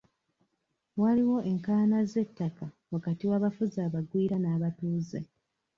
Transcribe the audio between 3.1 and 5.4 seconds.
w'abafuzi abagwira n'abatuuze.